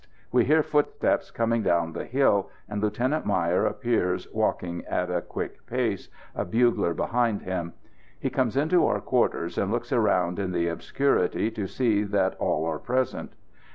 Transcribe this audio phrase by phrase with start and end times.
[0.31, 5.63] We hear footsteps coming down the hill, and Lieutenant Meyer appears walking at a quick
[5.67, 7.73] pace, a bugler behind him.
[8.19, 12.65] He comes into our quarters, and looks around in the obscurity to see that all
[12.65, 13.33] are present.